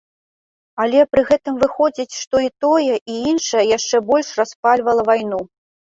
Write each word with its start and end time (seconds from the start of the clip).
Але 0.85 1.03
пры 1.15 1.21
гэтым 1.31 1.59
выходзіць, 1.65 2.17
што 2.21 2.35
і 2.47 2.53
тое, 2.65 2.95
і 3.17 3.19
іншае 3.33 3.65
яшчэ 3.77 4.03
больш 4.11 4.33
распальвала 4.41 5.01
вайну. 5.13 5.41